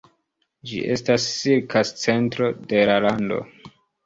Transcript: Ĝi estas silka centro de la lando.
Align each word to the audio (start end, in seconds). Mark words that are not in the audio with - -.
Ĝi 0.69 0.79
estas 0.95 1.27
silka 1.33 1.83
centro 2.05 2.49
de 2.73 2.81
la 2.93 2.97
lando. 3.07 3.41